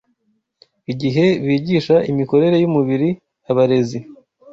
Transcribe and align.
Igihe 0.93 1.25
bigisha 1.45 1.95
imikorere 2.11 2.55
y’umubiri 2.59 3.09
abarezi 3.49 3.99